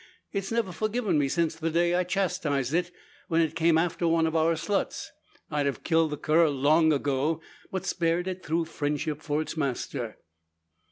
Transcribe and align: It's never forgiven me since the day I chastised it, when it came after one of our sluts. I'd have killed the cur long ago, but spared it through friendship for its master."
It's 0.33 0.51
never 0.51 0.71
forgiven 0.71 1.19
me 1.19 1.27
since 1.29 1.53
the 1.55 1.69
day 1.69 1.93
I 1.93 2.03
chastised 2.03 2.73
it, 2.73 2.89
when 3.27 3.39
it 3.39 3.53
came 3.55 3.77
after 3.77 4.07
one 4.07 4.25
of 4.25 4.35
our 4.35 4.55
sluts. 4.55 5.11
I'd 5.51 5.67
have 5.67 5.83
killed 5.83 6.09
the 6.09 6.17
cur 6.17 6.49
long 6.49 6.91
ago, 6.91 7.39
but 7.71 7.85
spared 7.85 8.27
it 8.27 8.43
through 8.43 8.65
friendship 8.65 9.21
for 9.21 9.43
its 9.43 9.55
master." 9.55 10.17